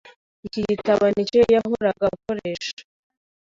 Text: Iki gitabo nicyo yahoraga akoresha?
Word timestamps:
Iki 0.47 0.61
gitabo 0.69 1.03
nicyo 1.13 1.41
yahoraga 1.53 2.03
akoresha? 2.15 2.73